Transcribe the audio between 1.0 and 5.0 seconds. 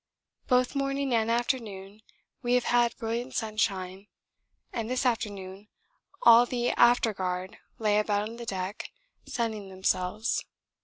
and afternoon we have had brilliant sunshine, and